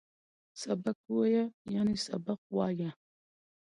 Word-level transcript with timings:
سبک 0.61 0.97
وویه، 1.11 1.43
یعنی 1.75 1.95
سبق 2.07 2.39
ووایه 2.47 2.91